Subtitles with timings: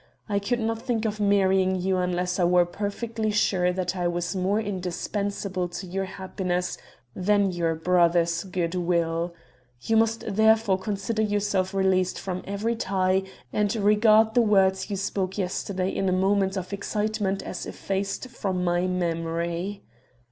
[0.27, 4.35] I could not think of marrying you unless I were perfectly sure that I was
[4.35, 6.79] more indispensable to your happiness
[7.15, 9.35] than your brother's good will.
[9.79, 13.21] You must therefore consider yourself released from every tie,
[13.53, 18.63] and regard the words you spoke yesterday in a moment of excitement as effaced from
[18.63, 19.83] my memory.